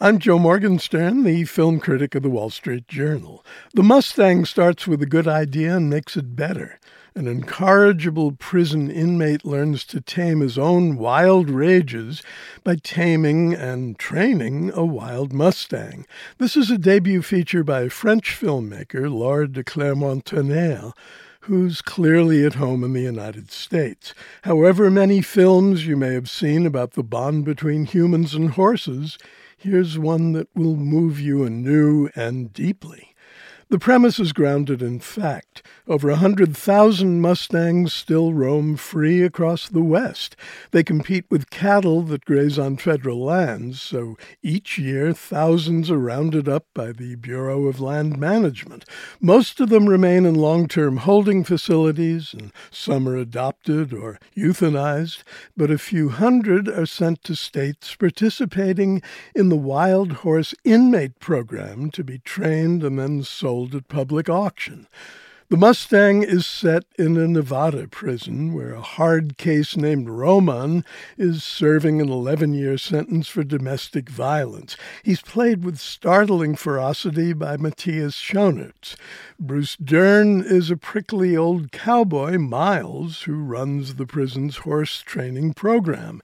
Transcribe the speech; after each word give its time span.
I'm 0.00 0.20
Joe 0.20 0.38
Morgenstern, 0.38 1.24
the 1.24 1.42
film 1.42 1.80
critic 1.80 2.14
of 2.14 2.22
the 2.22 2.30
Wall 2.30 2.50
Street 2.50 2.86
Journal. 2.86 3.44
The 3.74 3.82
Mustang 3.82 4.44
starts 4.44 4.86
with 4.86 5.02
a 5.02 5.06
good 5.06 5.26
idea 5.26 5.76
and 5.76 5.90
makes 5.90 6.16
it 6.16 6.36
better. 6.36 6.78
An 7.16 7.26
incorrigible 7.26 8.30
prison 8.30 8.92
inmate 8.92 9.44
learns 9.44 9.84
to 9.86 10.00
tame 10.00 10.38
his 10.38 10.56
own 10.56 10.98
wild 10.98 11.50
rages 11.50 12.22
by 12.62 12.76
taming 12.76 13.54
and 13.54 13.98
training 13.98 14.70
a 14.72 14.84
wild 14.84 15.32
Mustang. 15.32 16.06
This 16.38 16.56
is 16.56 16.70
a 16.70 16.78
debut 16.78 17.20
feature 17.20 17.64
by 17.64 17.88
French 17.88 18.38
filmmaker 18.40 19.12
Laure 19.12 19.48
de 19.48 19.64
Clermont-Tonnerre 19.64 20.92
who's 21.42 21.80
clearly 21.80 22.44
at 22.44 22.54
home 22.54 22.84
in 22.84 22.92
the 22.92 23.00
United 23.00 23.50
States. 23.50 24.14
However 24.42 24.90
many 24.90 25.22
films 25.22 25.86
you 25.86 25.96
may 25.96 26.12
have 26.12 26.28
seen 26.28 26.66
about 26.66 26.92
the 26.92 27.02
bond 27.02 27.46
between 27.46 27.86
humans 27.86 28.34
and 28.34 28.50
horses, 28.50 29.16
here's 29.58 29.98
one 29.98 30.32
that 30.32 30.48
will 30.54 30.76
move 30.76 31.20
you 31.20 31.44
anew 31.44 32.08
and 32.14 32.52
deeply. 32.52 33.07
The 33.70 33.78
premise 33.78 34.18
is 34.18 34.32
grounded 34.32 34.80
in 34.80 34.98
fact. 34.98 35.62
Over 35.86 36.08
a 36.08 36.12
100,000 36.12 37.20
Mustangs 37.20 37.92
still 37.92 38.32
roam 38.32 38.76
free 38.76 39.22
across 39.22 39.68
the 39.68 39.82
West. 39.82 40.36
They 40.70 40.82
compete 40.82 41.26
with 41.28 41.50
cattle 41.50 42.00
that 42.04 42.24
graze 42.24 42.58
on 42.58 42.78
federal 42.78 43.22
lands, 43.22 43.82
so 43.82 44.16
each 44.42 44.78
year 44.78 45.12
thousands 45.12 45.90
are 45.90 45.98
rounded 45.98 46.48
up 46.48 46.64
by 46.74 46.92
the 46.92 47.16
Bureau 47.16 47.66
of 47.66 47.78
Land 47.78 48.18
Management. 48.18 48.86
Most 49.20 49.60
of 49.60 49.68
them 49.68 49.86
remain 49.86 50.24
in 50.24 50.34
long 50.34 50.66
term 50.66 50.98
holding 50.98 51.44
facilities, 51.44 52.32
and 52.32 52.52
some 52.70 53.06
are 53.06 53.16
adopted 53.16 53.92
or 53.92 54.18
euthanized, 54.34 55.22
but 55.58 55.70
a 55.70 55.76
few 55.76 56.08
hundred 56.08 56.68
are 56.68 56.86
sent 56.86 57.22
to 57.24 57.34
states 57.34 57.94
participating 57.94 59.02
in 59.34 59.50
the 59.50 59.56
Wild 59.56 60.12
Horse 60.12 60.54
Inmate 60.64 61.18
Program 61.20 61.90
to 61.90 62.02
be 62.02 62.18
trained 62.18 62.82
and 62.82 62.98
then 62.98 63.22
sold 63.22 63.57
sold 63.58 63.74
at 63.74 63.88
public 63.88 64.28
auction. 64.28 64.86
The 65.48 65.56
Mustang 65.56 66.22
is 66.22 66.46
set 66.46 66.84
in 66.96 67.16
a 67.16 67.26
Nevada 67.26 67.88
prison 67.88 68.52
where 68.52 68.74
a 68.74 68.82
hard 68.82 69.36
case 69.38 69.76
named 69.76 70.08
Roman 70.08 70.84
is 71.16 71.42
serving 71.42 72.00
an 72.00 72.08
11 72.08 72.52
year 72.52 72.78
sentence 72.78 73.26
for 73.26 73.42
domestic 73.42 74.10
violence. 74.10 74.76
He's 75.02 75.22
played 75.22 75.64
with 75.64 75.78
startling 75.78 76.54
ferocity 76.54 77.32
by 77.32 77.56
Matthias 77.56 78.14
Schoenaerts. 78.14 78.94
Bruce 79.40 79.74
Dern 79.76 80.42
is 80.42 80.70
a 80.70 80.76
prickly 80.76 81.36
old 81.36 81.72
cowboy, 81.72 82.38
Miles, 82.38 83.22
who 83.22 83.42
runs 83.42 83.94
the 83.94 84.06
prison's 84.06 84.58
horse 84.58 85.00
training 85.00 85.54
program. 85.54 86.20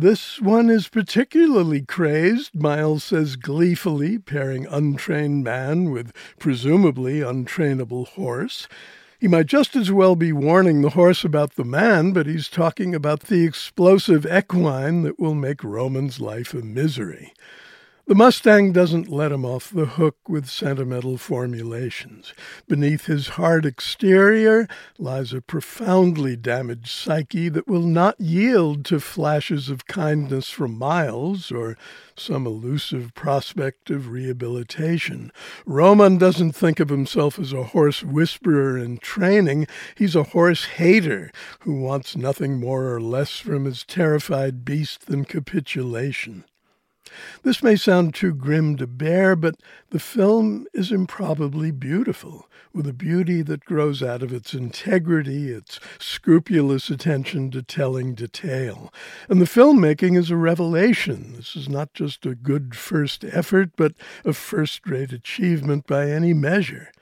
This 0.00 0.40
one 0.40 0.70
is 0.70 0.86
particularly 0.86 1.82
crazed, 1.82 2.54
Miles 2.54 3.02
says 3.02 3.34
gleefully, 3.34 4.16
pairing 4.16 4.64
untrained 4.66 5.42
man 5.42 5.90
with 5.90 6.12
presumably 6.38 7.20
untrainable 7.20 8.06
horse. 8.06 8.68
He 9.18 9.26
might 9.26 9.46
just 9.46 9.74
as 9.74 9.90
well 9.90 10.14
be 10.14 10.32
warning 10.32 10.82
the 10.82 10.90
horse 10.90 11.24
about 11.24 11.56
the 11.56 11.64
man, 11.64 12.12
but 12.12 12.26
he's 12.26 12.48
talking 12.48 12.94
about 12.94 13.22
the 13.22 13.44
explosive 13.44 14.24
equine 14.24 15.02
that 15.02 15.18
will 15.18 15.34
make 15.34 15.64
Roman's 15.64 16.20
life 16.20 16.54
a 16.54 16.62
misery. 16.62 17.34
The 18.08 18.14
Mustang 18.14 18.72
doesn't 18.72 19.10
let 19.10 19.32
him 19.32 19.44
off 19.44 19.68
the 19.68 19.84
hook 19.84 20.16
with 20.30 20.48
sentimental 20.48 21.18
formulations. 21.18 22.32
Beneath 22.66 23.04
his 23.04 23.28
hard 23.36 23.66
exterior 23.66 24.66
lies 24.96 25.34
a 25.34 25.42
profoundly 25.42 26.34
damaged 26.34 26.88
psyche 26.88 27.50
that 27.50 27.68
will 27.68 27.82
not 27.82 28.18
yield 28.18 28.86
to 28.86 28.98
flashes 28.98 29.68
of 29.68 29.86
kindness 29.86 30.48
from 30.48 30.78
Miles 30.78 31.52
or 31.52 31.76
some 32.16 32.46
elusive 32.46 33.12
prospect 33.12 33.90
of 33.90 34.08
rehabilitation. 34.08 35.30
Roman 35.66 36.16
doesn't 36.16 36.52
think 36.52 36.80
of 36.80 36.88
himself 36.88 37.38
as 37.38 37.52
a 37.52 37.62
horse 37.62 38.02
whisperer 38.02 38.78
in 38.78 38.96
training. 38.96 39.66
He's 39.98 40.16
a 40.16 40.22
horse 40.22 40.64
hater 40.64 41.30
who 41.60 41.78
wants 41.82 42.16
nothing 42.16 42.58
more 42.58 42.90
or 42.90 43.02
less 43.02 43.38
from 43.38 43.66
his 43.66 43.84
terrified 43.84 44.64
beast 44.64 45.08
than 45.08 45.26
capitulation. 45.26 46.44
This 47.42 47.62
may 47.62 47.76
sound 47.76 48.14
too 48.14 48.34
grim 48.34 48.76
to 48.76 48.86
bear, 48.86 49.36
but 49.36 49.56
the 49.90 49.98
film 49.98 50.66
is 50.74 50.92
improbably 50.92 51.70
beautiful, 51.70 52.48
with 52.72 52.86
a 52.86 52.92
beauty 52.92 53.42
that 53.42 53.64
grows 53.64 54.02
out 54.02 54.22
of 54.22 54.32
its 54.32 54.54
integrity, 54.54 55.50
its 55.50 55.80
scrupulous 55.98 56.90
attention 56.90 57.50
to 57.50 57.62
telling 57.62 58.14
detail. 58.14 58.92
And 59.28 59.40
the 59.40 59.46
filmmaking 59.46 60.16
is 60.16 60.30
a 60.30 60.36
revelation. 60.36 61.34
This 61.36 61.56
is 61.56 61.68
not 61.68 61.94
just 61.94 62.26
a 62.26 62.34
good 62.34 62.76
first 62.76 63.24
effort, 63.24 63.70
but 63.76 63.94
a 64.24 64.32
first 64.32 64.86
rate 64.86 65.12
achievement 65.12 65.86
by 65.86 66.10
any 66.10 66.34
measure. 66.34 66.92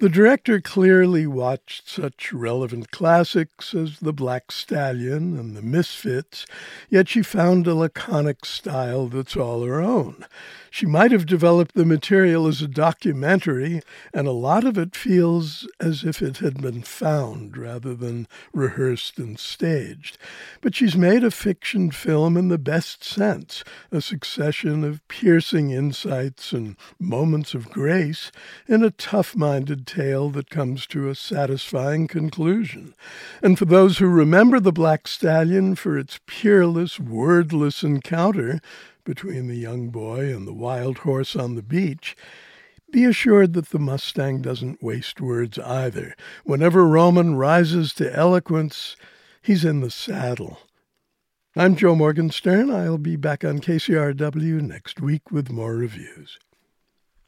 The 0.00 0.08
director 0.08 0.62
clearly 0.62 1.26
watched 1.26 1.86
such 1.86 2.32
relevant 2.32 2.90
classics 2.90 3.74
as 3.74 3.98
The 3.98 4.14
Black 4.14 4.50
Stallion 4.50 5.38
and 5.38 5.54
The 5.54 5.60
Misfits, 5.60 6.46
yet 6.88 7.06
she 7.06 7.20
found 7.20 7.66
a 7.66 7.74
laconic 7.74 8.46
style 8.46 9.08
that's 9.08 9.36
all 9.36 9.62
her 9.62 9.82
own. 9.82 10.24
She 10.70 10.86
might 10.86 11.10
have 11.10 11.26
developed 11.26 11.74
the 11.74 11.84
material 11.84 12.46
as 12.46 12.62
a 12.62 12.68
documentary, 12.68 13.82
and 14.14 14.26
a 14.26 14.32
lot 14.32 14.64
of 14.64 14.78
it 14.78 14.96
feels 14.96 15.68
as 15.80 16.02
if 16.02 16.22
it 16.22 16.38
had 16.38 16.62
been 16.62 16.80
found 16.80 17.58
rather 17.58 17.92
than 17.94 18.26
rehearsed 18.54 19.18
and 19.18 19.38
staged. 19.38 20.16
But 20.62 20.74
she's 20.74 20.96
made 20.96 21.24
a 21.24 21.30
fiction 21.30 21.90
film 21.90 22.38
in 22.38 22.48
the 22.48 22.56
best 22.56 23.04
sense, 23.04 23.64
a 23.90 24.00
succession 24.00 24.82
of 24.82 25.06
piercing 25.08 25.72
insights 25.72 26.52
and 26.52 26.76
moments 26.98 27.52
of 27.52 27.70
grace 27.70 28.32
in 28.66 28.82
a 28.82 28.90
tough 28.90 29.36
minded 29.36 29.88
tale 29.90 30.30
that 30.30 30.50
comes 30.50 30.86
to 30.86 31.08
a 31.08 31.16
satisfying 31.16 32.06
conclusion. 32.06 32.94
And 33.42 33.58
for 33.58 33.64
those 33.64 33.98
who 33.98 34.06
remember 34.06 34.60
The 34.60 34.72
Black 34.72 35.08
Stallion 35.08 35.74
for 35.74 35.98
its 35.98 36.20
peerless, 36.26 37.00
wordless 37.00 37.82
encounter, 37.82 38.60
between 39.04 39.48
the 39.48 39.56
young 39.56 39.88
boy 39.88 40.32
and 40.32 40.46
the 40.46 40.52
wild 40.52 40.98
horse 40.98 41.34
on 41.34 41.56
the 41.56 41.62
beach, 41.62 42.16
be 42.92 43.04
assured 43.04 43.54
that 43.54 43.70
the 43.70 43.80
Mustang 43.80 44.42
doesn't 44.42 44.82
waste 44.82 45.20
words 45.20 45.58
either. 45.58 46.14
Whenever 46.44 46.86
Roman 46.86 47.34
rises 47.34 47.92
to 47.94 48.14
eloquence, 48.14 48.96
he's 49.42 49.64
in 49.64 49.80
the 49.80 49.90
saddle. 49.90 50.58
I'm 51.56 51.74
Joe 51.74 51.96
Morgenstern. 51.96 52.70
I'll 52.70 52.98
be 52.98 53.16
back 53.16 53.44
on 53.44 53.58
KCRW 53.58 54.60
next 54.60 55.00
week 55.00 55.32
with 55.32 55.50
more 55.50 55.74
reviews. 55.74 56.38